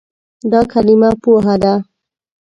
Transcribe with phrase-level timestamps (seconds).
[0.51, 1.73] دا کلمه "پوهه" ده.